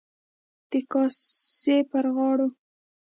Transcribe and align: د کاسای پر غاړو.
د 0.69 0.71
کاسای 0.91 1.79
پر 1.91 2.05
غاړو. 2.15 2.47